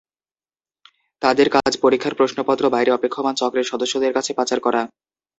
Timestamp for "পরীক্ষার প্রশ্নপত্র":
1.83-2.63